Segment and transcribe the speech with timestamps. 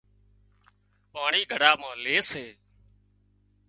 [1.13, 2.45] پاڻي گھڙا مان لي سي